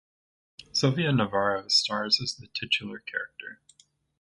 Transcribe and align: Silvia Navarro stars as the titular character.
Silvia 0.71 1.11
Navarro 1.11 1.67
stars 1.67 2.19
as 2.19 2.33
the 2.33 2.47
titular 2.47 2.97
character. 2.97 3.59